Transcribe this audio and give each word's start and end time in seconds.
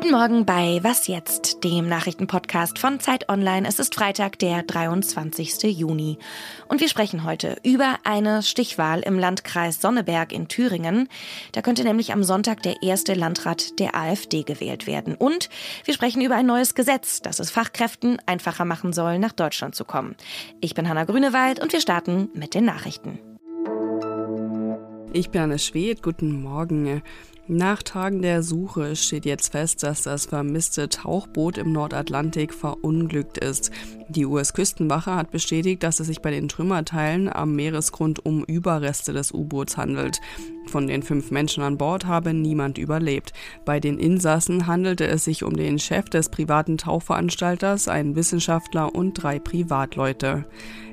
Guten 0.00 0.12
Morgen 0.12 0.46
bei 0.46 0.80
Was 0.82 1.08
jetzt, 1.08 1.62
dem 1.62 1.86
Nachrichtenpodcast 1.86 2.78
von 2.78 3.00
Zeit 3.00 3.28
Online. 3.28 3.68
Es 3.68 3.78
ist 3.78 3.94
Freitag, 3.94 4.38
der 4.38 4.62
23. 4.62 5.62
Juni. 5.78 6.16
Und 6.68 6.80
wir 6.80 6.88
sprechen 6.88 7.22
heute 7.22 7.58
über 7.64 7.96
eine 8.02 8.42
Stichwahl 8.42 9.00
im 9.00 9.18
Landkreis 9.18 9.82
Sonneberg 9.82 10.32
in 10.32 10.48
Thüringen. 10.48 11.06
Da 11.52 11.60
könnte 11.60 11.84
nämlich 11.84 12.14
am 12.14 12.24
Sonntag 12.24 12.62
der 12.62 12.82
erste 12.82 13.12
Landrat 13.12 13.78
der 13.78 13.94
AfD 13.94 14.42
gewählt 14.42 14.86
werden. 14.86 15.16
Und 15.16 15.50
wir 15.84 15.92
sprechen 15.92 16.22
über 16.22 16.34
ein 16.34 16.46
neues 16.46 16.74
Gesetz, 16.74 17.20
das 17.20 17.38
es 17.38 17.50
Fachkräften 17.50 18.16
einfacher 18.24 18.64
machen 18.64 18.94
soll, 18.94 19.18
nach 19.18 19.32
Deutschland 19.32 19.74
zu 19.74 19.84
kommen. 19.84 20.16
Ich 20.62 20.72
bin 20.72 20.88
Hanna 20.88 21.04
Grünewald 21.04 21.60
und 21.60 21.74
wir 21.74 21.80
starten 21.82 22.30
mit 22.32 22.54
den 22.54 22.64
Nachrichten. 22.64 23.18
Ich 25.12 25.28
bin 25.28 25.42
Anne 25.42 25.58
Schwed. 25.58 26.02
Guten 26.02 26.40
Morgen. 26.40 27.02
Nach 27.52 27.82
Tagen 27.82 28.22
der 28.22 28.44
Suche 28.44 28.94
steht 28.94 29.26
jetzt 29.26 29.50
fest, 29.50 29.82
dass 29.82 30.02
das 30.02 30.26
vermisste 30.26 30.88
Tauchboot 30.88 31.58
im 31.58 31.72
Nordatlantik 31.72 32.54
verunglückt 32.54 33.38
ist. 33.38 33.72
Die 34.08 34.24
US-Küstenwache 34.24 35.16
hat 35.16 35.32
bestätigt, 35.32 35.82
dass 35.82 35.98
es 35.98 36.06
sich 36.06 36.20
bei 36.22 36.30
den 36.30 36.46
Trümmerteilen 36.46 37.28
am 37.28 37.56
Meeresgrund 37.56 38.24
um 38.24 38.44
Überreste 38.44 39.12
des 39.12 39.32
U-Boots 39.32 39.76
handelt. 39.76 40.20
Von 40.68 40.86
den 40.86 41.02
fünf 41.02 41.32
Menschen 41.32 41.64
an 41.64 41.76
Bord 41.76 42.06
habe 42.06 42.34
niemand 42.34 42.78
überlebt. 42.78 43.32
Bei 43.64 43.80
den 43.80 43.98
Insassen 43.98 44.68
handelte 44.68 45.08
es 45.08 45.24
sich 45.24 45.42
um 45.42 45.56
den 45.56 45.80
Chef 45.80 46.04
des 46.04 46.28
privaten 46.28 46.78
Tauchveranstalters, 46.78 47.88
einen 47.88 48.14
Wissenschaftler 48.14 48.94
und 48.94 49.14
drei 49.14 49.40
Privatleute. 49.40 50.44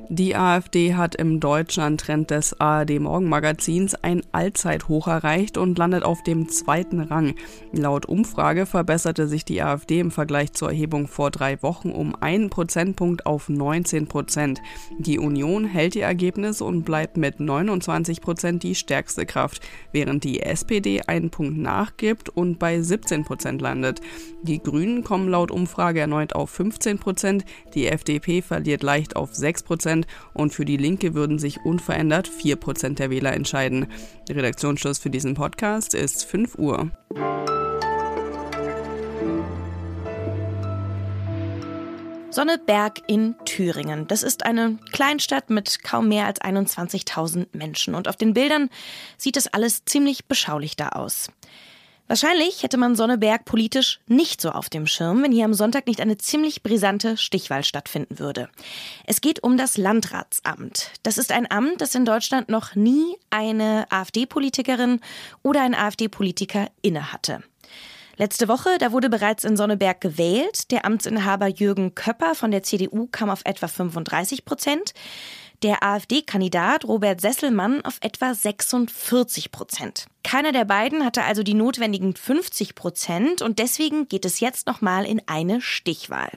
Die 0.09 0.37
AfD 0.37 0.95
hat 0.95 1.15
im 1.15 1.41
Deutschland-Trend 1.41 2.31
des 2.31 2.61
ARD 2.61 2.97
Morgenmagazins 3.01 3.93
ein 3.93 4.21
Allzeithoch 4.31 5.07
erreicht 5.07 5.57
und 5.57 5.77
landet 5.77 6.03
auf 6.03 6.23
dem 6.23 6.47
zweiten 6.47 7.01
Rang. 7.01 7.35
Laut 7.73 8.05
Umfrage 8.05 8.65
verbesserte 8.65 9.27
sich 9.27 9.43
die 9.43 9.61
AfD 9.61 9.99
im 9.99 10.11
Vergleich 10.11 10.53
zur 10.53 10.69
Erhebung 10.69 11.09
vor 11.09 11.29
drei 11.29 11.61
Wochen 11.61 11.91
um 11.91 12.15
einen 12.21 12.49
Prozentpunkt 12.49 13.25
auf 13.25 13.49
19 13.49 14.07
Prozent. 14.07 14.61
Die 14.97 15.19
Union 15.19 15.65
hält 15.65 15.93
ihr 15.97 16.05
Ergebnis 16.05 16.61
und 16.61 16.83
bleibt 16.83 17.17
mit 17.17 17.41
29 17.41 18.21
Prozent 18.21 18.63
die 18.63 18.75
stärkste 18.75 19.25
Kraft, 19.25 19.59
während 19.91 20.23
die 20.23 20.41
SPD 20.41 21.01
einen 21.01 21.31
Punkt 21.31 21.57
nachgibt 21.57 22.29
und 22.29 22.59
bei 22.59 22.81
17 22.81 23.25
Prozent 23.25 23.61
landet. 23.61 23.99
Die 24.41 24.63
Grünen 24.63 25.03
kommen 25.03 25.27
laut 25.27 25.51
Umfrage 25.51 25.99
erneut 25.99 26.31
auf 26.31 26.49
15 26.51 26.97
Prozent, 26.97 27.43
die 27.73 27.87
FDP 27.87 28.41
verliert 28.41 28.83
leicht 28.83 29.17
auf 29.17 29.35
6 29.35 29.63
Prozent 29.63 29.96
Prozent 29.97 30.07
und 30.33 30.53
für 30.53 30.65
die 30.65 30.77
Linke 30.77 31.13
würden 31.13 31.39
sich 31.39 31.65
unverändert 31.65 32.27
4 32.27 32.55
Prozent 32.57 32.99
der 32.99 33.09
Wähler 33.09 33.33
entscheiden. 33.33 33.87
Redaktionsschluss 34.29 34.99
für 34.99 35.09
diesen 35.09 35.33
Podcast 35.33 35.93
ist 35.93 36.25
5 36.25 36.55
Uhr. 36.57 36.91
Sonneberg 42.29 43.01
in 43.07 43.33
Thüringen. 43.45 44.07
Das 44.07 44.21
ist 44.21 44.45
eine 44.45 44.77
Kleinstadt 44.91 45.49
mit 45.49 45.83
kaum 45.83 46.07
mehr 46.07 46.27
als 46.27 46.39
21.000 46.39 47.47
Menschen. 47.53 47.95
Und 47.95 48.07
auf 48.07 48.15
den 48.15 48.35
Bildern 48.35 48.69
sieht 49.17 49.37
es 49.37 49.47
alles 49.47 49.85
ziemlich 49.85 50.27
beschaulich 50.27 50.75
da 50.75 50.89
aus. 50.89 51.31
Wahrscheinlich 52.07 52.63
hätte 52.63 52.77
man 52.77 52.95
Sonneberg 52.95 53.43
politisch 53.43 53.99
nicht 54.07 54.39
so 54.39 54.51
auf 54.51 54.69
dem 54.69 54.87
Schirm, 54.87 55.23
wenn 55.23 55.33
hier 55.33 55.43
am 55.43 55.53
Sonntag 55.53 55.87
nicht 55.87 55.99
eine 55.99 56.17
ziemlich 56.17 56.63
brisante 56.63 57.17
Stichwahl 57.17 57.65
stattfinden 57.65 58.19
würde. 58.19 58.49
Es 59.05 59.19
geht 59.19 59.43
um 59.43 59.57
das 59.57 59.77
Landratsamt. 59.77 60.91
Das 61.03 61.17
ist 61.17 61.33
ein 61.33 61.51
Amt, 61.51 61.81
das 61.81 61.95
in 61.95 62.05
Deutschland 62.05 62.47
noch 62.47 62.75
nie 62.75 63.17
eine 63.29 63.85
AfD-Politikerin 63.89 65.01
oder 65.43 65.61
ein 65.61 65.75
AfD-Politiker 65.75 66.67
innehatte. 66.81 67.43
Letzte 68.15 68.47
Woche, 68.47 68.77
da 68.79 68.91
wurde 68.93 69.09
bereits 69.09 69.43
in 69.43 69.57
Sonneberg 69.57 70.01
gewählt. 70.01 70.71
Der 70.71 70.85
Amtsinhaber 70.85 71.47
Jürgen 71.47 71.93
Köpper 71.93 72.33
von 72.33 72.49
der 72.51 72.63
CDU 72.63 73.07
kam 73.11 73.29
auf 73.29 73.41
etwa 73.43 73.67
35 73.67 74.43
Prozent 74.43 74.93
der 75.63 75.83
AfD-Kandidat 75.83 76.85
Robert 76.85 77.21
Sesselmann 77.21 77.83
auf 77.83 77.97
etwa 78.01 78.33
46 78.33 79.51
Prozent. 79.51 80.05
Keiner 80.23 80.51
der 80.51 80.65
beiden 80.65 81.05
hatte 81.05 81.23
also 81.23 81.43
die 81.43 81.53
notwendigen 81.53 82.15
50 82.15 82.75
Prozent 82.75 83.41
und 83.41 83.59
deswegen 83.59 84.07
geht 84.07 84.25
es 84.25 84.39
jetzt 84.39 84.67
nochmal 84.67 85.05
in 85.05 85.21
eine 85.25 85.61
Stichwahl. 85.61 86.29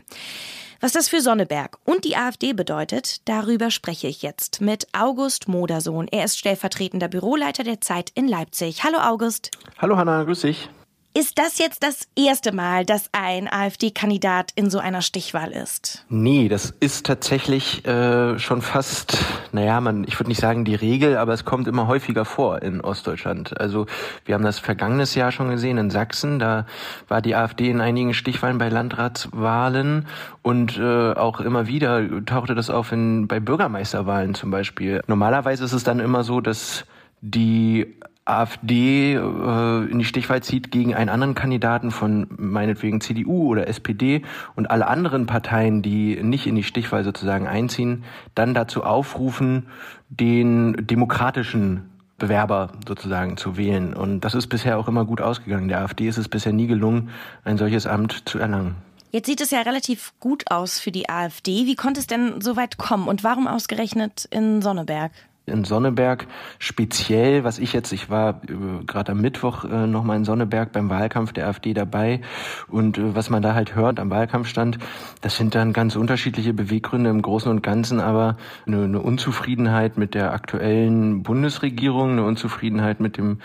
Was 0.81 0.93
das 0.93 1.09
für 1.09 1.21
Sonneberg 1.21 1.77
und 1.85 2.05
die 2.05 2.17
AfD 2.17 2.55
bedeutet, 2.55 3.29
darüber 3.29 3.71
spreche 3.71 4.07
ich 4.07 4.23
jetzt 4.23 4.63
mit 4.63 4.87
August 4.95 5.47
Modersohn. 5.47 6.09
Er 6.09 6.25
ist 6.25 6.39
stellvertretender 6.39 7.09
Büroleiter 7.09 7.65
der 7.65 7.83
Zeit 7.83 8.11
in 8.15 8.27
Leipzig. 8.27 8.83
Hallo 8.83 8.99
August. 8.99 9.51
Hallo 9.79 9.99
Hanna, 9.99 10.23
grüß 10.25 10.41
dich. 10.41 10.71
Ist 11.13 11.41
das 11.41 11.59
jetzt 11.59 11.83
das 11.83 12.07
erste 12.17 12.53
Mal, 12.53 12.85
dass 12.85 13.11
ein 13.11 13.53
AfD-Kandidat 13.53 14.53
in 14.55 14.71
so 14.71 14.79
einer 14.79 15.03
Stichwahl 15.03 15.51
ist? 15.51 16.05
Nee, 16.09 16.49
das 16.49 16.73
ist 16.79 17.05
tatsächlich 17.05 17.85
äh, 17.85 18.39
schon 18.39 18.63
fast, 18.63 19.19
naja, 19.51 19.81
man, 19.81 20.05
ich 20.05 20.21
würde 20.21 20.29
nicht 20.29 20.41
sagen 20.41 20.65
die 20.65 20.77
Regel, 20.77 21.17
aber 21.17 21.33
es 21.33 21.45
kommt 21.45 21.67
immer 21.67 21.89
häufiger 21.89 22.25
vor 22.25 22.63
in 22.63 22.81
Ostdeutschland. 22.81 23.59
Also 23.61 23.87
wir 24.25 24.37
haben 24.37 24.45
das 24.45 24.61
vergangenes 24.61 25.17
Jahr 25.17 25.33
schon 25.33 25.51
gesehen 25.51 25.79
in 25.79 25.91
Sachsen, 25.91 26.39
da 26.39 26.65
war 27.09 27.21
die 27.21 27.35
AfD 27.35 27.71
in 27.71 27.81
einigen 27.81 28.15
Stichwahlen 28.15 28.59
bei 28.59 28.69
Landratswahlen 28.69 30.07
und 30.43 30.79
äh, 30.79 31.13
auch 31.15 31.41
immer 31.41 31.67
wieder 31.67 32.25
tauchte 32.25 32.55
das 32.55 32.71
auf 32.71 32.93
in, 32.93 33.27
bei 33.27 33.41
Bürgermeisterwahlen 33.41 34.35
zum 34.35 34.53
Beispiel. 34.53 35.03
Normalerweise 35.09 35.65
ist 35.65 35.73
es 35.73 35.83
dann 35.83 35.99
immer 35.99 36.23
so, 36.23 36.41
dass 36.41 36.85
die 37.21 37.97
AfD 38.31 39.15
äh, 39.15 39.91
in 39.91 39.99
die 39.99 40.05
Stichwahl 40.05 40.43
zieht 40.43 40.71
gegen 40.71 40.95
einen 40.95 41.11
anderen 41.11 41.35
Kandidaten 41.35 41.91
von 41.91 42.27
meinetwegen 42.37 43.01
CDU 43.01 43.49
oder 43.49 43.69
SPD 43.69 44.23
und 44.55 44.71
alle 44.71 44.87
anderen 44.87 45.27
Parteien, 45.27 45.83
die 45.83 46.23
nicht 46.23 46.47
in 46.47 46.55
die 46.55 46.63
Stichwahl 46.63 47.05
sozusagen 47.05 47.47
einziehen, 47.47 48.05
dann 48.35 48.55
dazu 48.55 48.85
aufrufen, 48.85 49.67
den 50.09 50.87
demokratischen 50.87 51.91
Bewerber 52.19 52.73
sozusagen 52.87 53.37
zu 53.37 53.57
wählen. 53.57 53.95
Und 53.95 54.21
das 54.21 54.35
ist 54.35 54.47
bisher 54.47 54.79
auch 54.79 54.89
immer 54.89 55.05
gut 55.05 55.21
ausgegangen. 55.21 55.69
Der 55.69 55.81
AfD 55.81 56.07
ist 56.07 56.19
es 56.19 56.29
bisher 56.29 56.53
nie 56.53 56.67
gelungen, 56.67 57.11
ein 57.45 57.59
solches 57.59 57.87
Amt 57.87 58.29
zu 58.29 58.39
erlangen. 58.39 58.77
Jetzt 59.13 59.27
sieht 59.27 59.41
es 59.41 59.51
ja 59.51 59.63
relativ 59.63 60.13
gut 60.21 60.53
aus 60.53 60.79
für 60.79 60.93
die 60.93 61.09
AfD. 61.09 61.67
Wie 61.67 61.75
konnte 61.75 61.99
es 61.99 62.07
denn 62.07 62.41
so 62.41 62.57
weit 62.57 62.79
kommen 62.79 63.09
und 63.09 63.25
warum 63.25 63.49
ausgerechnet 63.49 64.29
in 64.31 64.63
Sonneberg? 64.63 65.11
In 65.51 65.65
Sonneberg. 65.65 66.27
Speziell, 66.59 67.45
was 67.45 67.59
ich 67.59 67.73
jetzt, 67.73 67.93
ich 67.93 68.11
war 68.11 68.41
äh, 68.49 68.85
gerade 68.87 69.13
am 69.13 69.21
Mittwoch 69.21 69.65
äh, 69.65 69.87
nochmal 69.87 70.17
in 70.17 70.25
Sonneberg 70.25 70.73
beim 70.73 70.91
Wahlkampf 70.91 71.33
der 71.33 71.49
AfD 71.49 71.75
dabei. 71.75 72.21
Und 72.69 72.99
äh, 72.99 73.15
was 73.15 73.31
man 73.31 73.43
da 73.43 73.55
halt 73.55 73.75
hört 73.75 74.01
am 74.01 74.11
Wahlkampfstand, 74.11 74.79
das 75.21 75.37
sind 75.37 75.55
dann 75.55 75.73
ganz 75.73 75.97
unterschiedliche 75.97 76.55
Beweggründe 76.55 77.11
im 77.11 77.23
Großen 77.23 77.51
und 77.51 77.63
Ganzen, 77.63 78.01
aber 78.01 78.37
eine, 78.67 78.85
eine 78.85 79.01
Unzufriedenheit 79.01 79.99
mit 79.99 80.15
der 80.15 80.33
aktuellen 80.33 81.23
Bundesregierung, 81.23 82.13
eine 82.13 82.25
Unzufriedenheit 82.25 83.01
mit 83.01 83.17
dem, 83.17 83.39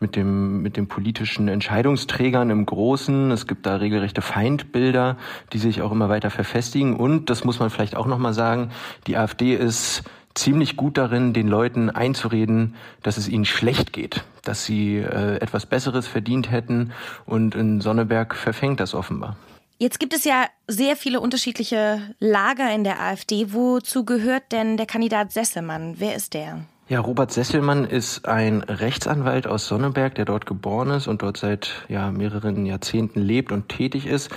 mit 0.00 0.16
dem, 0.16 0.62
mit 0.62 0.76
den 0.76 0.88
politischen 0.88 1.48
Entscheidungsträgern 1.48 2.50
im 2.50 2.66
Großen. 2.66 3.30
Es 3.30 3.46
gibt 3.46 3.66
da 3.66 3.76
regelrechte 3.76 4.22
Feindbilder, 4.22 5.16
die 5.52 5.58
sich 5.58 5.82
auch 5.82 5.92
immer 5.92 6.08
weiter 6.08 6.30
verfestigen. 6.30 6.96
Und, 6.96 7.30
das 7.30 7.44
muss 7.44 7.58
man 7.58 7.70
vielleicht 7.70 7.96
auch 7.96 8.06
nochmal 8.06 8.34
sagen, 8.34 8.70
die 9.06 9.16
AfD 9.16 9.54
ist 9.54 10.04
ziemlich 10.36 10.76
gut 10.76 10.98
darin, 10.98 11.32
den 11.32 11.48
Leuten 11.48 11.90
einzureden, 11.90 12.74
dass 13.02 13.16
es 13.16 13.28
ihnen 13.28 13.44
schlecht 13.44 13.92
geht, 13.92 14.24
dass 14.42 14.64
sie 14.64 14.98
äh, 14.98 15.36
etwas 15.36 15.66
Besseres 15.66 16.06
verdient 16.06 16.50
hätten 16.50 16.92
und 17.24 17.54
in 17.54 17.80
Sonneberg 17.80 18.34
verfängt 18.34 18.80
das 18.80 18.94
offenbar. 18.94 19.36
Jetzt 19.78 20.00
gibt 20.00 20.14
es 20.14 20.24
ja 20.24 20.46
sehr 20.66 20.96
viele 20.96 21.20
unterschiedliche 21.20 22.00
Lager 22.18 22.72
in 22.74 22.82
der 22.82 23.00
AfD. 23.00 23.52
Wozu 23.52 24.06
gehört 24.06 24.50
denn 24.50 24.78
der 24.78 24.86
Kandidat 24.86 25.32
Sesselmann? 25.32 25.96
Wer 25.98 26.16
ist 26.16 26.32
der? 26.32 26.60
Ja, 26.88 27.00
Robert 27.00 27.32
Sesselmann 27.32 27.84
ist 27.84 28.26
ein 28.26 28.62
Rechtsanwalt 28.62 29.46
aus 29.46 29.66
Sonneberg, 29.66 30.14
der 30.14 30.24
dort 30.24 30.46
geboren 30.46 30.90
ist 30.90 31.08
und 31.08 31.20
dort 31.20 31.36
seit 31.36 31.84
ja, 31.88 32.10
mehreren 32.12 32.64
Jahrzehnten 32.64 33.20
lebt 33.20 33.50
und 33.52 33.68
tätig 33.68 34.06
ist. 34.06 34.30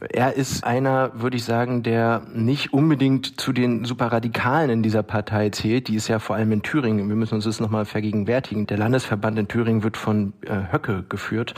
Er 0.00 0.34
ist 0.34 0.62
einer, 0.62 1.10
würde 1.20 1.36
ich 1.36 1.44
sagen, 1.44 1.82
der 1.82 2.22
nicht 2.32 2.72
unbedingt 2.72 3.40
zu 3.40 3.52
den 3.52 3.84
Superradikalen 3.84 4.70
in 4.70 4.82
dieser 4.84 5.02
Partei 5.02 5.50
zählt. 5.50 5.88
Die 5.88 5.96
ist 5.96 6.06
ja 6.06 6.20
vor 6.20 6.36
allem 6.36 6.52
in 6.52 6.62
Thüringen. 6.62 7.08
Wir 7.08 7.16
müssen 7.16 7.34
uns 7.34 7.44
das 7.44 7.58
nochmal 7.58 7.84
vergegenwärtigen. 7.84 8.68
Der 8.68 8.78
Landesverband 8.78 9.38
in 9.40 9.48
Thüringen 9.48 9.82
wird 9.82 9.96
von 9.96 10.34
äh, 10.42 10.72
Höcke 10.72 11.04
geführt. 11.08 11.54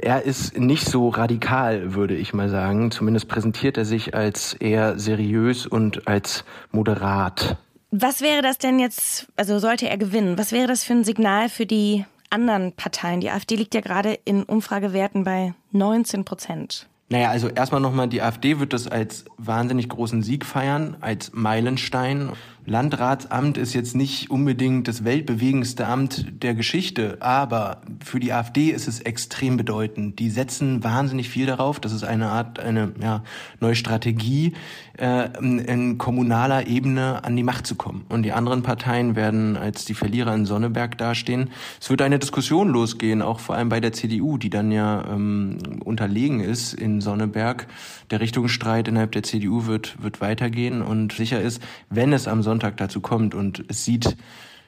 Er 0.00 0.24
ist 0.24 0.58
nicht 0.58 0.86
so 0.86 1.08
radikal, 1.08 1.94
würde 1.94 2.16
ich 2.16 2.34
mal 2.34 2.48
sagen. 2.48 2.90
Zumindest 2.90 3.28
präsentiert 3.28 3.78
er 3.78 3.84
sich 3.84 4.12
als 4.12 4.54
eher 4.54 4.98
seriös 4.98 5.64
und 5.64 6.08
als 6.08 6.44
moderat. 6.72 7.56
Was 7.92 8.20
wäre 8.20 8.42
das 8.42 8.58
denn 8.58 8.80
jetzt, 8.80 9.28
also 9.36 9.60
sollte 9.60 9.88
er 9.88 9.96
gewinnen, 9.96 10.36
was 10.36 10.50
wäre 10.50 10.66
das 10.66 10.82
für 10.82 10.94
ein 10.94 11.04
Signal 11.04 11.48
für 11.48 11.64
die 11.64 12.04
anderen 12.28 12.72
Parteien? 12.72 13.20
Die 13.20 13.30
AfD 13.30 13.54
liegt 13.54 13.74
ja 13.74 13.80
gerade 13.80 14.18
in 14.24 14.42
Umfragewerten 14.42 15.22
bei 15.22 15.54
19 15.70 16.24
Prozent. 16.24 16.88
Naja, 17.10 17.30
also 17.30 17.48
erstmal 17.48 17.80
nochmal, 17.80 18.08
die 18.08 18.20
AfD 18.20 18.58
wird 18.58 18.74
das 18.74 18.86
als 18.86 19.24
wahnsinnig 19.38 19.88
großen 19.88 20.22
Sieg 20.22 20.44
feiern, 20.44 20.96
als 21.00 21.32
Meilenstein. 21.32 22.32
Landratsamt 22.68 23.56
ist 23.56 23.72
jetzt 23.72 23.96
nicht 23.96 24.30
unbedingt 24.30 24.88
das 24.88 25.02
weltbewegendste 25.02 25.86
Amt 25.86 26.26
der 26.42 26.54
Geschichte, 26.54 27.16
aber 27.20 27.80
für 28.04 28.20
die 28.20 28.34
AfD 28.34 28.68
ist 28.68 28.88
es 28.88 29.00
extrem 29.00 29.56
bedeutend. 29.56 30.18
Die 30.18 30.28
setzen 30.28 30.84
wahnsinnig 30.84 31.30
viel 31.30 31.46
darauf. 31.46 31.80
Das 31.80 31.92
ist 31.92 32.04
eine 32.04 32.28
Art, 32.28 32.60
eine 32.60 32.92
ja, 33.00 33.24
neue 33.58 33.74
Strategie, 33.74 34.52
äh, 34.98 35.30
in 35.40 35.96
kommunaler 35.96 36.66
Ebene 36.66 37.24
an 37.24 37.36
die 37.36 37.42
Macht 37.42 37.66
zu 37.66 37.74
kommen. 37.74 38.04
Und 38.10 38.24
die 38.24 38.32
anderen 38.32 38.62
Parteien 38.62 39.16
werden 39.16 39.56
als 39.56 39.86
die 39.86 39.94
Verlierer 39.94 40.34
in 40.34 40.44
Sonneberg 40.44 40.98
dastehen. 40.98 41.50
Es 41.80 41.88
wird 41.88 42.02
eine 42.02 42.18
Diskussion 42.18 42.68
losgehen, 42.68 43.22
auch 43.22 43.40
vor 43.40 43.54
allem 43.54 43.70
bei 43.70 43.80
der 43.80 43.94
CDU, 43.94 44.36
die 44.36 44.50
dann 44.50 44.72
ja 44.72 45.04
ähm, 45.10 45.56
unterlegen 45.84 46.40
ist 46.40 46.74
in 46.74 46.97
Sonneberg. 47.00 47.66
Der 48.10 48.20
Richtungsstreit 48.20 48.88
innerhalb 48.88 49.12
der 49.12 49.22
CDU 49.22 49.66
wird, 49.66 50.02
wird 50.02 50.20
weitergehen 50.20 50.82
und 50.82 51.12
sicher 51.12 51.40
ist, 51.40 51.62
wenn 51.90 52.12
es 52.12 52.28
am 52.28 52.42
Sonntag 52.42 52.58
Sonntag 52.58 52.76
dazu 52.76 53.00
kommt. 53.00 53.34
Und 53.34 53.64
es 53.68 53.84
sieht 53.84 54.16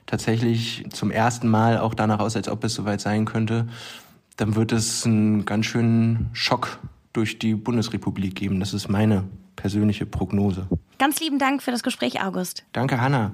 tatsächlich 0.06 0.84
zum 0.90 1.10
ersten 1.10 1.48
Mal 1.48 1.78
auch 1.78 1.94
danach 1.94 2.20
aus, 2.20 2.36
als 2.36 2.48
ob 2.48 2.64
es 2.64 2.74
soweit 2.74 3.00
sein 3.00 3.24
könnte. 3.24 3.66
Dann 4.36 4.54
wird 4.54 4.72
es 4.72 5.04
einen 5.04 5.44
ganz 5.44 5.66
schönen 5.66 6.30
Schock 6.32 6.78
durch 7.12 7.38
die 7.38 7.54
Bundesrepublik 7.54 8.34
geben. 8.34 8.60
Das 8.60 8.72
ist 8.72 8.88
meine 8.88 9.24
persönliche 9.56 10.06
Prognose. 10.06 10.66
Ganz 10.98 11.20
lieben 11.20 11.38
Dank 11.38 11.62
für 11.62 11.70
das 11.70 11.82
Gespräch, 11.82 12.22
August. 12.22 12.64
Danke, 12.72 13.00
Hanna. 13.00 13.32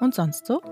Und 0.00 0.14
sonst 0.14 0.46
so? 0.46 0.62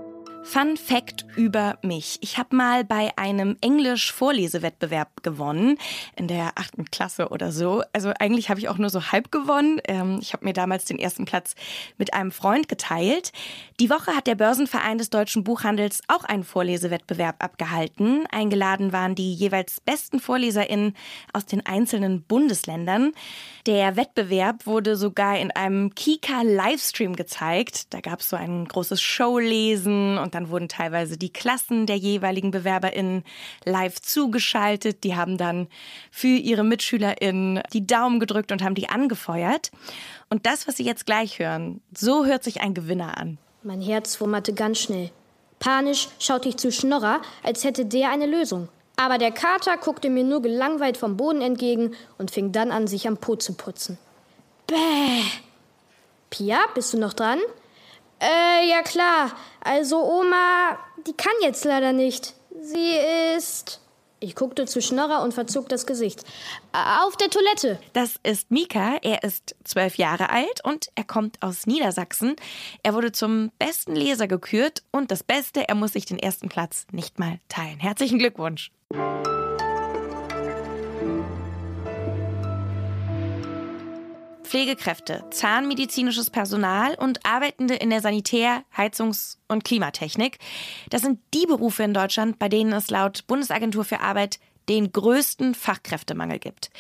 Fun 0.48 0.78
Fact 0.78 1.26
über 1.36 1.76
mich. 1.82 2.16
Ich 2.22 2.38
habe 2.38 2.56
mal 2.56 2.82
bei 2.82 3.12
einem 3.18 3.58
Englisch-Vorlesewettbewerb 3.60 5.22
gewonnen, 5.22 5.76
in 6.16 6.26
der 6.26 6.52
achten 6.54 6.86
Klasse 6.86 7.28
oder 7.28 7.52
so. 7.52 7.82
Also 7.92 8.14
eigentlich 8.18 8.48
habe 8.48 8.58
ich 8.58 8.70
auch 8.70 8.78
nur 8.78 8.88
so 8.88 9.12
halb 9.12 9.30
gewonnen. 9.30 9.78
Ähm, 9.84 10.18
ich 10.22 10.32
habe 10.32 10.46
mir 10.46 10.54
damals 10.54 10.86
den 10.86 10.98
ersten 10.98 11.26
Platz 11.26 11.54
mit 11.98 12.14
einem 12.14 12.32
Freund 12.32 12.66
geteilt. 12.66 13.32
Die 13.78 13.90
Woche 13.90 14.16
hat 14.16 14.26
der 14.26 14.36
Börsenverein 14.36 14.96
des 14.96 15.10
deutschen 15.10 15.44
Buchhandels 15.44 16.00
auch 16.08 16.24
einen 16.24 16.44
Vorlesewettbewerb 16.44 17.44
abgehalten. 17.44 18.26
Eingeladen 18.30 18.90
waren 18.94 19.14
die 19.14 19.34
jeweils 19.34 19.82
besten 19.82 20.18
VorleserInnen 20.18 20.96
aus 21.34 21.44
den 21.44 21.66
einzelnen 21.66 22.22
Bundesländern. 22.22 23.12
Der 23.66 23.96
Wettbewerb 23.96 24.64
wurde 24.64 24.96
sogar 24.96 25.38
in 25.38 25.50
einem 25.50 25.94
Kika-Livestream 25.94 27.16
gezeigt. 27.16 27.92
Da 27.92 28.00
gab 28.00 28.20
es 28.20 28.30
so 28.30 28.36
ein 28.36 28.64
großes 28.64 29.02
Showlesen 29.02 30.16
und 30.16 30.38
dann 30.38 30.50
wurden 30.50 30.69
teilweise 30.69 31.19
die 31.19 31.32
Klassen 31.32 31.87
der 31.87 31.96
jeweiligen 31.96 32.52
BewerberInnen 32.52 33.25
live 33.64 34.00
zugeschaltet. 34.00 35.02
Die 35.02 35.17
haben 35.17 35.37
dann 35.37 35.67
für 36.12 36.29
ihre 36.29 36.62
MitschülerInnen 36.62 37.61
die 37.73 37.85
Daumen 37.85 38.20
gedrückt 38.20 38.52
und 38.52 38.62
haben 38.62 38.76
die 38.76 38.88
angefeuert. 38.88 39.73
Und 40.31 40.46
das, 40.46 40.69
was 40.69 40.76
Sie 40.76 40.85
jetzt 40.85 41.06
gleich 41.06 41.40
hören, 41.40 41.81
so 41.93 42.25
hört 42.25 42.44
sich 42.44 42.61
ein 42.61 42.73
Gewinner 42.73 43.19
an. 43.19 43.38
Mein 43.64 43.81
Herz 43.81 44.20
wummerte 44.20 44.55
ganz 44.55 44.79
schnell. 44.79 45.11
Panisch 45.58 46.08
schaute 46.20 46.49
ich 46.49 46.56
zu 46.56 46.70
Schnorrer, 46.70 47.20
als 47.43 47.64
hätte 47.64 47.84
der 47.84 48.11
eine 48.11 48.26
Lösung. 48.26 48.69
Aber 48.94 49.19
der 49.19 49.32
Kater 49.32 49.76
guckte 49.76 50.08
mir 50.08 50.23
nur 50.23 50.41
gelangweilt 50.41 50.96
vom 50.96 51.17
Boden 51.17 51.41
entgegen 51.41 51.96
und 52.17 52.31
fing 52.31 52.52
dann 52.52 52.70
an, 52.70 52.87
sich 52.87 53.08
am 53.08 53.17
Po 53.17 53.34
zu 53.34 53.55
putzen. 53.55 53.99
Bäh! 54.69 55.25
Pia, 56.31 56.61
bist 56.75 56.93
du 56.93 56.99
noch 56.99 57.14
dran? 57.14 57.41
Äh, 58.20 58.69
ja 58.69 58.82
klar. 58.82 59.32
Also 59.62 60.03
Oma, 60.03 60.79
die 61.06 61.12
kann 61.15 61.32
jetzt 61.43 61.65
leider 61.65 61.93
nicht. 61.93 62.35
Sie 62.61 62.97
ist. 63.37 63.81
Ich 64.20 64.35
guckte 64.35 64.67
zu 64.67 64.82
Schnorrer 64.82 65.23
und 65.23 65.32
verzog 65.32 65.69
das 65.69 65.87
Gesicht. 65.87 66.25
Auf 66.73 67.17
der 67.17 67.31
Toilette. 67.31 67.79
Das 67.93 68.17
ist 68.25 68.50
Mika. 68.50 68.97
Er 69.03 69.23
ist 69.23 69.55
zwölf 69.62 69.97
Jahre 69.97 70.31
alt 70.31 70.65
und 70.65 70.88
er 70.97 71.05
kommt 71.05 71.41
aus 71.41 71.67
Niedersachsen. 71.67 72.35
Er 72.82 72.94
wurde 72.94 73.12
zum 73.12 73.53
besten 73.61 73.94
Leser 73.94 74.26
gekürt 74.26 74.82
und 74.91 75.12
das 75.12 75.23
Beste, 75.23 75.69
er 75.69 75.76
muss 75.76 75.93
sich 75.93 76.05
den 76.05 76.19
ersten 76.19 76.49
Platz 76.49 76.87
nicht 76.91 77.20
mal 77.20 77.38
teilen. 77.49 77.79
Herzlichen 77.79 78.19
Glückwunsch. 78.19 78.73
Pflegekräfte, 84.48 85.24
zahnmedizinisches 85.30 86.30
Personal 86.30 86.94
und 86.94 87.26
Arbeitende 87.26 87.74
in 87.74 87.90
der 87.90 88.00
Sanitär-, 88.00 88.64
Heizungs- 88.74 89.36
und 89.46 89.62
Klimatechnik. 89.62 90.38
Das 90.88 91.02
sind 91.02 91.20
die 91.34 91.44
Berufe 91.44 91.82
in 91.82 91.92
Deutschland, 91.92 92.38
bei 92.38 92.48
denen 92.48 92.72
es 92.72 92.90
laut 92.90 93.26
Bundesagentur 93.26 93.84
für 93.84 94.00
Arbeit 94.00 94.38
den 94.68 94.92
größten 94.92 95.54
Fachkräftemangel 95.54 96.38
gibt. 96.38 96.70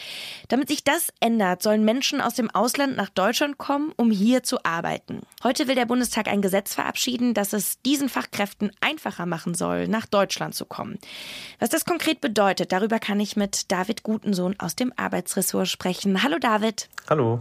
Damit 0.48 0.68
sich 0.68 0.84
das 0.84 1.08
ändert, 1.20 1.62
sollen 1.62 1.84
Menschen 1.84 2.20
aus 2.20 2.34
dem 2.34 2.50
Ausland 2.50 2.96
nach 2.96 3.08
Deutschland 3.08 3.58
kommen, 3.58 3.92
um 3.96 4.10
hier 4.10 4.42
zu 4.42 4.64
arbeiten. 4.64 5.22
Heute 5.42 5.68
will 5.68 5.74
der 5.74 5.86
Bundestag 5.86 6.28
ein 6.28 6.42
Gesetz 6.42 6.74
verabschieden, 6.74 7.34
das 7.34 7.52
es 7.52 7.80
diesen 7.82 8.08
Fachkräften 8.08 8.70
einfacher 8.80 9.26
machen 9.26 9.54
soll, 9.54 9.88
nach 9.88 10.06
Deutschland 10.06 10.54
zu 10.54 10.64
kommen. 10.66 10.98
Was 11.58 11.70
das 11.70 11.84
konkret 11.84 12.20
bedeutet, 12.20 12.72
darüber 12.72 12.98
kann 12.98 13.20
ich 13.20 13.36
mit 13.36 13.70
David 13.70 14.02
Gutensohn 14.02 14.54
aus 14.58 14.76
dem 14.76 14.92
Arbeitsressort 14.96 15.68
sprechen. 15.68 16.22
Hallo 16.22 16.38
David. 16.38 16.88
Hallo. 17.08 17.40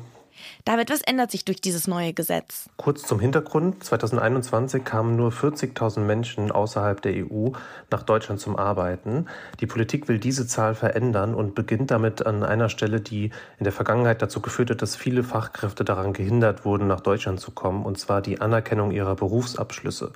David, 0.66 0.89
was 0.89 1.01
ändert 1.01 1.31
sich 1.31 1.45
durch 1.45 1.62
dieses 1.62 1.88
neue 1.88 2.13
Gesetz? 2.13 2.69
Kurz 2.78 3.04
zum 3.04 3.19
Hintergrund. 3.19 3.84
2021 3.84 4.84
kamen 4.84 5.16
nur 5.16 5.31
40.000 5.31 6.00
Menschen 6.00 6.51
außerhalb 6.51 7.01
der 7.01 7.13
EU 7.25 7.50
nach 7.92 8.04
Deutschland 8.04 8.39
zum 8.39 8.56
Arbeiten. 8.56 9.28
Die 9.60 9.68
Politik 9.68 10.07
will 10.07 10.19
diese 10.19 10.48
Zahl 10.48 10.75
verändern 10.75 11.34
und 11.36 11.56
beginnt 11.56 11.92
damit 11.92 12.25
an 12.25 12.44
einer 12.44 12.69
Stelle, 12.69 13.01
die 13.01 13.31
in 13.57 13.63
der 13.63 13.74
Vergangenheit 13.74 14.22
dazu 14.22 14.42
geführt 14.42 14.69
hat, 14.69 14.81
dass 14.81 14.95
viele 14.95 15.24
Fachkräfte 15.24 15.84
daran 15.84 16.13
gehindert 16.13 16.66
wurden, 16.66 16.88
nach 16.88 17.01
Deutschland 17.01 17.39
zu 17.39 17.51
kommen, 17.51 17.86
und 17.86 18.00
zwar 18.00 18.22
die 18.22 18.42
Anerkennung 18.42 18.92
ihrer 18.92 19.16
Berufsabschlüsse. 19.16 20.12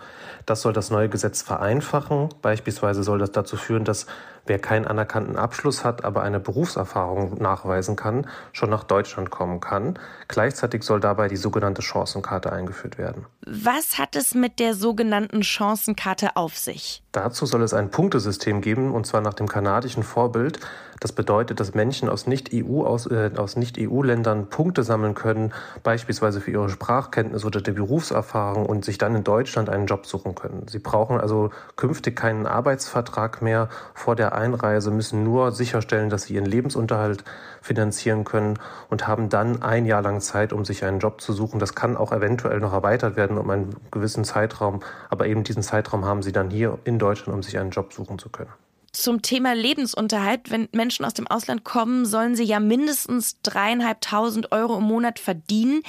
Das 0.45 0.61
soll 0.61 0.73
das 0.73 0.91
neue 0.91 1.09
Gesetz 1.09 1.41
vereinfachen. 1.41 2.29
Beispielsweise 2.41 3.03
soll 3.03 3.19
das 3.19 3.31
dazu 3.31 3.57
führen, 3.57 3.85
dass 3.85 4.05
wer 4.45 4.59
keinen 4.59 4.85
anerkannten 4.85 5.35
Abschluss 5.35 5.83
hat, 5.83 6.03
aber 6.03 6.23
eine 6.23 6.39
Berufserfahrung 6.39 7.41
nachweisen 7.41 7.95
kann, 7.95 8.27
schon 8.51 8.69
nach 8.69 8.83
Deutschland 8.83 9.29
kommen 9.29 9.59
kann. 9.59 9.97
Gleichzeitig 10.27 10.83
soll 10.83 10.99
dabei 10.99 11.27
die 11.27 11.37
sogenannte 11.37 11.81
Chancenkarte 11.81 12.51
eingeführt 12.51 12.97
werden. 12.97 13.25
Was 13.45 13.97
hat 13.97 14.15
es 14.15 14.33
mit 14.33 14.59
der 14.59 14.73
sogenannten 14.73 15.43
Chancenkarte 15.43 16.35
auf 16.35 16.57
sich? 16.57 17.03
Dazu 17.11 17.45
soll 17.45 17.61
es 17.63 17.73
ein 17.73 17.91
Punktesystem 17.91 18.61
geben, 18.61 18.91
und 18.93 19.05
zwar 19.05 19.21
nach 19.21 19.33
dem 19.33 19.47
kanadischen 19.47 20.03
Vorbild. 20.03 20.59
Das 21.01 21.13
bedeutet, 21.13 21.59
dass 21.59 21.73
Menschen 21.73 22.09
aus 22.09 22.27
Nicht-EU 22.27 22.83
aus, 22.83 23.07
äh, 23.07 23.31
aus 23.35 23.55
Nicht-EU-Ländern 23.55 24.51
Punkte 24.51 24.83
sammeln 24.83 25.15
können, 25.15 25.51
beispielsweise 25.81 26.41
für 26.41 26.51
ihre 26.51 26.69
Sprachkenntnis 26.69 27.43
oder 27.43 27.59
die 27.59 27.71
Berufserfahrung 27.71 28.67
und 28.67 28.85
sich 28.85 28.99
dann 28.99 29.15
in 29.15 29.23
Deutschland 29.23 29.67
einen 29.67 29.87
Job 29.87 30.05
suchen 30.05 30.35
können. 30.35 30.67
Sie 30.69 30.77
brauchen 30.77 31.19
also 31.19 31.49
künftig 31.75 32.15
keinen 32.15 32.45
Arbeitsvertrag 32.45 33.41
mehr 33.41 33.67
vor 33.95 34.15
der 34.15 34.35
Einreise, 34.35 34.91
müssen 34.91 35.23
nur 35.23 35.51
sicherstellen, 35.53 36.11
dass 36.11 36.23
sie 36.23 36.35
ihren 36.35 36.45
Lebensunterhalt 36.45 37.23
finanzieren 37.63 38.23
können 38.23 38.59
und 38.91 39.07
haben 39.07 39.29
dann 39.29 39.63
ein 39.63 39.87
Jahr 39.87 40.03
lang 40.03 40.21
Zeit, 40.21 40.53
um 40.53 40.65
sich 40.65 40.85
einen 40.85 40.99
Job 40.99 41.19
zu 41.19 41.33
suchen. 41.33 41.59
Das 41.59 41.73
kann 41.73 41.97
auch 41.97 42.11
eventuell 42.11 42.59
noch 42.59 42.73
erweitert 42.73 43.15
werden 43.15 43.39
um 43.39 43.49
einen 43.49 43.75
gewissen 43.89 44.23
Zeitraum, 44.23 44.81
aber 45.09 45.25
eben 45.25 45.43
diesen 45.43 45.63
Zeitraum 45.63 46.05
haben 46.05 46.21
sie 46.21 46.31
dann 46.31 46.51
hier 46.51 46.77
in 46.83 46.99
Deutschland, 46.99 47.33
um 47.33 47.41
sich 47.41 47.57
einen 47.57 47.71
Job 47.71 47.91
suchen 47.91 48.19
zu 48.19 48.29
können 48.29 48.51
zum 48.91 49.21
Thema 49.21 49.53
Lebensunterhalt. 49.53 50.51
Wenn 50.51 50.69
Menschen 50.71 51.05
aus 51.05 51.13
dem 51.13 51.27
Ausland 51.27 51.63
kommen, 51.63 52.05
sollen 52.05 52.35
sie 52.35 52.43
ja 52.43 52.59
mindestens 52.59 53.41
dreieinhalbtausend 53.41 54.51
Euro 54.51 54.77
im 54.77 54.83
Monat 54.83 55.19
verdienen. 55.19 55.81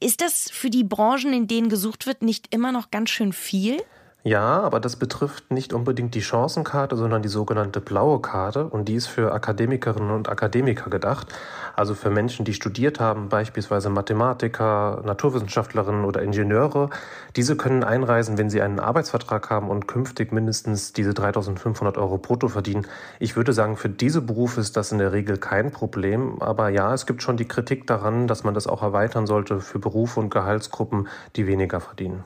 Ist 0.00 0.20
das 0.20 0.50
für 0.50 0.70
die 0.70 0.84
Branchen, 0.84 1.32
in 1.32 1.46
denen 1.46 1.68
gesucht 1.68 2.06
wird, 2.06 2.22
nicht 2.22 2.54
immer 2.54 2.72
noch 2.72 2.90
ganz 2.90 3.10
schön 3.10 3.32
viel? 3.32 3.82
Ja, 4.22 4.60
aber 4.60 4.80
das 4.80 4.96
betrifft 4.96 5.50
nicht 5.50 5.72
unbedingt 5.72 6.14
die 6.14 6.20
Chancenkarte, 6.20 6.94
sondern 6.94 7.22
die 7.22 7.28
sogenannte 7.28 7.80
blaue 7.80 8.20
Karte 8.20 8.66
und 8.66 8.86
die 8.86 8.96
ist 8.96 9.06
für 9.06 9.32
Akademikerinnen 9.32 10.10
und 10.10 10.28
Akademiker 10.28 10.90
gedacht, 10.90 11.28
also 11.74 11.94
für 11.94 12.10
Menschen, 12.10 12.44
die 12.44 12.52
studiert 12.52 13.00
haben, 13.00 13.30
beispielsweise 13.30 13.88
Mathematiker, 13.88 15.00
Naturwissenschaftlerinnen 15.06 16.04
oder 16.04 16.20
Ingenieure. 16.20 16.90
Diese 17.34 17.56
können 17.56 17.82
einreisen, 17.82 18.36
wenn 18.36 18.50
sie 18.50 18.60
einen 18.60 18.78
Arbeitsvertrag 18.78 19.48
haben 19.48 19.70
und 19.70 19.88
künftig 19.88 20.32
mindestens 20.32 20.92
diese 20.92 21.14
3500 21.14 21.96
Euro 21.96 22.18
brutto 22.18 22.48
verdienen. 22.48 22.86
Ich 23.20 23.36
würde 23.36 23.54
sagen, 23.54 23.78
für 23.78 23.88
diese 23.88 24.20
Berufe 24.20 24.60
ist 24.60 24.76
das 24.76 24.92
in 24.92 24.98
der 24.98 25.14
Regel 25.14 25.38
kein 25.38 25.70
Problem, 25.70 26.42
aber 26.42 26.68
ja, 26.68 26.92
es 26.92 27.06
gibt 27.06 27.22
schon 27.22 27.38
die 27.38 27.48
Kritik 27.48 27.86
daran, 27.86 28.26
dass 28.26 28.44
man 28.44 28.52
das 28.52 28.66
auch 28.66 28.82
erweitern 28.82 29.26
sollte 29.26 29.60
für 29.60 29.78
Berufe 29.78 30.20
und 30.20 30.28
Gehaltsgruppen, 30.28 31.08
die 31.36 31.46
weniger 31.46 31.80
verdienen. 31.80 32.24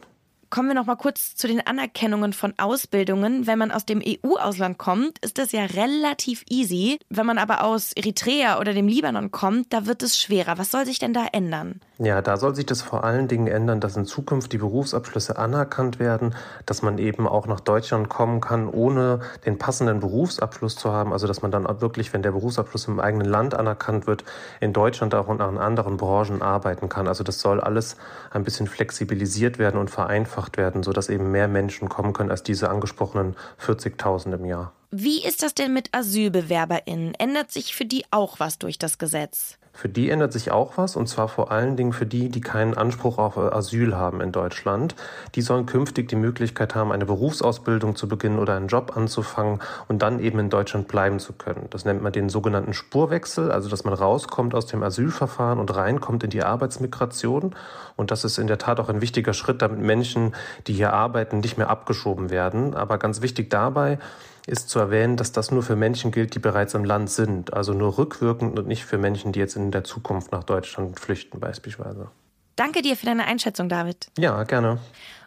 Kommen 0.54 0.68
wir 0.68 0.76
noch 0.76 0.86
mal 0.86 0.94
kurz 0.94 1.34
zu 1.34 1.48
den 1.48 1.66
Anerkennungen 1.66 2.32
von 2.32 2.54
Ausbildungen. 2.58 3.48
Wenn 3.48 3.58
man 3.58 3.72
aus 3.72 3.86
dem 3.86 4.00
EU-Ausland 4.00 4.78
kommt, 4.78 5.18
ist 5.18 5.36
das 5.36 5.50
ja 5.50 5.64
relativ 5.64 6.44
easy. 6.48 7.00
Wenn 7.08 7.26
man 7.26 7.38
aber 7.38 7.64
aus 7.64 7.92
Eritrea 7.92 8.60
oder 8.60 8.72
dem 8.72 8.86
Libanon 8.86 9.32
kommt, 9.32 9.72
da 9.72 9.86
wird 9.86 10.04
es 10.04 10.16
schwerer. 10.16 10.56
Was 10.56 10.70
soll 10.70 10.86
sich 10.86 11.00
denn 11.00 11.12
da 11.12 11.26
ändern? 11.32 11.80
Ja, 11.98 12.22
da 12.22 12.36
soll 12.36 12.54
sich 12.54 12.66
das 12.66 12.82
vor 12.82 13.02
allen 13.02 13.26
Dingen 13.26 13.48
ändern, 13.48 13.80
dass 13.80 13.96
in 13.96 14.04
Zukunft 14.04 14.52
die 14.52 14.58
Berufsabschlüsse 14.58 15.38
anerkannt 15.38 15.98
werden, 15.98 16.36
dass 16.66 16.82
man 16.82 16.98
eben 16.98 17.26
auch 17.26 17.48
nach 17.48 17.60
Deutschland 17.60 18.08
kommen 18.08 18.40
kann, 18.40 18.68
ohne 18.68 19.20
den 19.46 19.58
passenden 19.58 19.98
Berufsabschluss 19.98 20.76
zu 20.76 20.92
haben. 20.92 21.12
Also 21.12 21.26
dass 21.26 21.42
man 21.42 21.50
dann 21.50 21.66
wirklich, 21.80 22.12
wenn 22.12 22.22
der 22.22 22.32
Berufsabschluss 22.32 22.86
im 22.86 23.00
eigenen 23.00 23.26
Land 23.26 23.54
anerkannt 23.54 24.06
wird, 24.06 24.22
in 24.60 24.72
Deutschland 24.72 25.16
auch 25.16 25.26
und 25.26 25.40
in 25.40 25.58
anderen 25.58 25.96
Branchen 25.96 26.42
arbeiten 26.42 26.88
kann. 26.88 27.08
Also 27.08 27.24
das 27.24 27.40
soll 27.40 27.60
alles 27.60 27.96
ein 28.30 28.44
bisschen 28.44 28.68
flexibilisiert 28.68 29.58
werden 29.58 29.80
und 29.80 29.90
vereinfacht 29.90 30.43
werden, 30.56 30.82
sodass 30.82 31.08
eben 31.08 31.30
mehr 31.30 31.48
Menschen 31.48 31.88
kommen 31.88 32.12
können 32.12 32.30
als 32.30 32.42
diese 32.42 32.70
angesprochenen 32.70 33.36
40.000 33.60 34.34
im 34.34 34.44
Jahr. 34.44 34.72
Wie 34.96 35.24
ist 35.24 35.42
das 35.42 35.54
denn 35.54 35.72
mit 35.72 35.88
AsylbewerberInnen? 35.90 37.14
Ändert 37.14 37.50
sich 37.50 37.74
für 37.74 37.84
die 37.84 38.04
auch 38.12 38.38
was 38.38 38.60
durch 38.60 38.78
das 38.78 38.96
Gesetz? 38.96 39.58
Für 39.72 39.88
die 39.88 40.08
ändert 40.08 40.32
sich 40.32 40.52
auch 40.52 40.74
was, 40.76 40.94
und 40.94 41.08
zwar 41.08 41.26
vor 41.26 41.50
allen 41.50 41.76
Dingen 41.76 41.92
für 41.92 42.06
die, 42.06 42.28
die 42.28 42.40
keinen 42.40 42.74
Anspruch 42.74 43.18
auf 43.18 43.36
Asyl 43.36 43.96
haben 43.96 44.20
in 44.20 44.30
Deutschland. 44.30 44.94
Die 45.34 45.42
sollen 45.42 45.66
künftig 45.66 46.08
die 46.10 46.14
Möglichkeit 46.14 46.76
haben, 46.76 46.92
eine 46.92 47.06
Berufsausbildung 47.06 47.96
zu 47.96 48.06
beginnen 48.06 48.38
oder 48.38 48.54
einen 48.54 48.68
Job 48.68 48.96
anzufangen 48.96 49.58
und 49.88 50.00
dann 50.00 50.20
eben 50.20 50.38
in 50.38 50.48
Deutschland 50.48 50.86
bleiben 50.86 51.18
zu 51.18 51.32
können. 51.32 51.66
Das 51.70 51.84
nennt 51.84 52.00
man 52.00 52.12
den 52.12 52.28
sogenannten 52.28 52.72
Spurwechsel, 52.72 53.50
also 53.50 53.68
dass 53.68 53.82
man 53.82 53.94
rauskommt 53.94 54.54
aus 54.54 54.66
dem 54.66 54.84
Asylverfahren 54.84 55.58
und 55.58 55.74
reinkommt 55.74 56.22
in 56.22 56.30
die 56.30 56.44
Arbeitsmigration. 56.44 57.56
Und 57.96 58.12
das 58.12 58.22
ist 58.22 58.38
in 58.38 58.46
der 58.46 58.58
Tat 58.58 58.78
auch 58.78 58.88
ein 58.88 59.00
wichtiger 59.00 59.32
Schritt, 59.32 59.60
damit 59.60 59.80
Menschen, 59.80 60.36
die 60.68 60.72
hier 60.72 60.92
arbeiten, 60.92 61.40
nicht 61.40 61.58
mehr 61.58 61.68
abgeschoben 61.68 62.30
werden. 62.30 62.74
Aber 62.74 62.96
ganz 62.98 63.22
wichtig 63.22 63.50
dabei, 63.50 63.98
ist 64.46 64.68
zu 64.68 64.78
erwähnen, 64.78 65.16
dass 65.16 65.32
das 65.32 65.50
nur 65.50 65.62
für 65.62 65.76
Menschen 65.76 66.10
gilt, 66.10 66.34
die 66.34 66.38
bereits 66.38 66.74
im 66.74 66.84
Land 66.84 67.10
sind, 67.10 67.54
also 67.54 67.72
nur 67.72 67.98
rückwirkend 67.98 68.58
und 68.58 68.68
nicht 68.68 68.84
für 68.84 68.98
Menschen, 68.98 69.32
die 69.32 69.40
jetzt 69.40 69.56
in 69.56 69.70
der 69.70 69.84
Zukunft 69.84 70.32
nach 70.32 70.44
Deutschland 70.44 71.00
flüchten 71.00 71.40
beispielsweise. 71.40 72.08
Danke 72.56 72.82
dir 72.82 72.96
für 72.96 73.06
deine 73.06 73.24
Einschätzung, 73.24 73.68
David. 73.68 74.08
Ja, 74.18 74.44
gerne. 74.44 74.78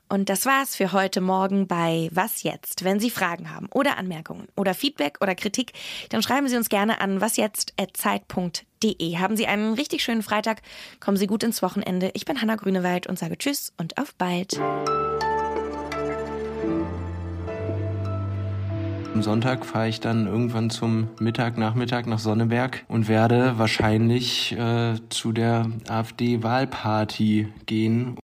Und 0.09 0.29
das 0.29 0.45
war's 0.45 0.75
für 0.75 0.93
heute 0.93 1.19
Morgen 1.19 1.67
bei 1.67 2.09
Was 2.13 2.43
jetzt? 2.43 2.86
Wenn 2.86 3.01
Sie 3.01 3.09
Fragen 3.09 3.53
haben 3.53 3.67
oder 3.74 3.97
Anmerkungen 3.97 4.47
oder 4.55 4.74
Feedback 4.74 5.17
oder 5.19 5.36
Kritik, 5.36 5.74
dann 6.09 6.24
schreiben 6.24 6.47
Sie 6.47 6.55
uns 6.55 6.69
gerne 6.69 7.01
an 7.01 7.19
wasjetzt@zeit.de. 7.19 9.17
Haben 9.17 9.36
Sie 9.36 9.47
einen 9.47 9.74
richtig 9.74 10.01
schönen 10.03 10.24
Freitag, 10.24 10.62
kommen 11.01 11.17
Sie 11.17 11.27
gut 11.27 11.43
ins 11.43 11.62
Wochenende. 11.62 12.12
Ich 12.13 12.24
bin 12.24 12.41
Hanna 12.41 12.55
Grünewald 12.55 13.07
und 13.07 13.19
sage 13.19 13.38
Tschüss 13.38 13.74
und 13.77 13.97
auf 13.97 14.15
bald. 14.15 14.57
Am 19.17 19.24
Sonntag 19.24 19.65
fahre 19.65 19.89
ich 19.89 20.00
dann 20.00 20.27
irgendwann 20.27 20.69
zum 20.69 21.07
Mittag, 21.19 21.57
Nachmittag 21.57 22.05
nach 22.05 22.19
Sonneberg 22.19 22.86
und 22.88 23.07
werde 23.07 23.57
wahrscheinlich 23.57 24.51
äh, 24.51 24.93
zu 25.09 25.31
der 25.31 25.71
AfD-Wahlparty 25.88 27.47
gehen. 27.65 28.19